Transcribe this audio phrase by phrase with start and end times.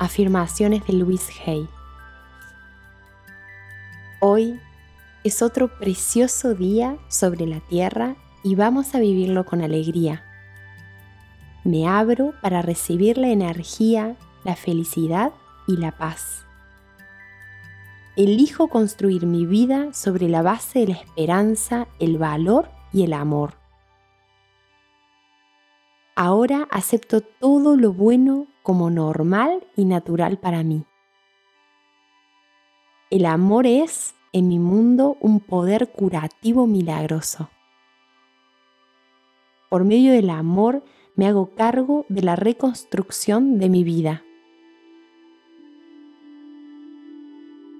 [0.00, 1.68] Afirmaciones de Luis Hay.
[4.18, 4.58] Hoy
[5.24, 10.24] es otro precioso día sobre la tierra y vamos a vivirlo con alegría.
[11.64, 15.32] Me abro para recibir la energía, la felicidad
[15.68, 16.46] y la paz.
[18.16, 23.59] Elijo construir mi vida sobre la base de la esperanza, el valor y el amor.
[26.22, 30.84] Ahora acepto todo lo bueno como normal y natural para mí.
[33.08, 37.48] El amor es, en mi mundo, un poder curativo milagroso.
[39.70, 40.84] Por medio del amor
[41.16, 44.22] me hago cargo de la reconstrucción de mi vida.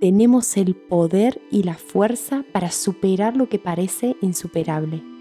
[0.00, 5.17] Tenemos el poder y la fuerza para superar lo que parece insuperable.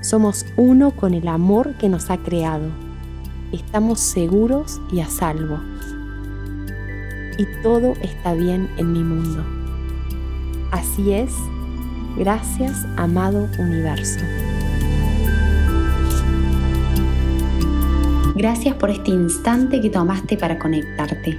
[0.00, 2.70] Somos uno con el amor que nos ha creado
[3.52, 5.58] estamos seguros y a salvo.
[7.38, 9.44] Y todo está bien en mi mundo.
[10.70, 11.32] Así es,
[12.16, 14.20] gracias amado universo.
[18.34, 21.38] Gracias por este instante que tomaste para conectarte.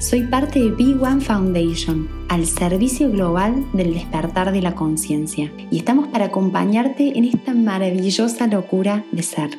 [0.00, 5.78] Soy parte de Big One Foundation, al servicio global del despertar de la conciencia, y
[5.78, 9.50] estamos para acompañarte en esta maravillosa locura de ser.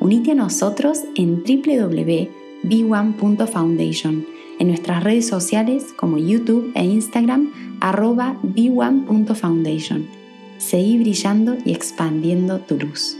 [0.00, 4.26] Unite a nosotros en www.b1.foundation,
[4.58, 10.06] en nuestras redes sociales como YouTube e Instagram arroba b1.foundation.
[10.56, 13.18] Seguí brillando y expandiendo tu luz.